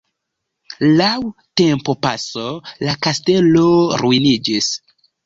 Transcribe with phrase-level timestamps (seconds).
[1.01, 1.09] Laŭ
[1.61, 2.45] tempopaso
[2.87, 3.67] la kastelo
[4.03, 4.71] ruiniĝis.